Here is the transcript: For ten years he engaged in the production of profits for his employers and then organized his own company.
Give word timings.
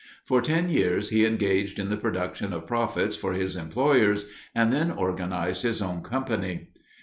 For 0.25 0.41
ten 0.41 0.69
years 0.69 1.11
he 1.11 1.27
engaged 1.27 1.77
in 1.77 1.89
the 1.91 1.95
production 1.95 2.53
of 2.53 2.65
profits 2.65 3.15
for 3.15 3.33
his 3.33 3.55
employers 3.55 4.25
and 4.55 4.73
then 4.73 4.89
organized 4.89 5.61
his 5.61 5.79
own 5.79 6.01
company. 6.01 6.69